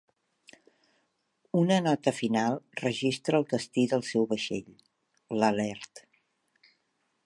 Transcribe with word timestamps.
Una 1.59 1.77
nota 1.89 2.15
final 2.21 2.57
registra 2.83 3.41
el 3.43 3.47
destí 3.55 3.87
del 3.95 4.05
seu 4.11 4.29
vaixell, 4.35 4.77
l'"Alert". 5.41 6.09